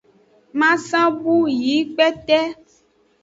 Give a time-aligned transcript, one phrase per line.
[0.59, 2.39] Masan bu yi kpete.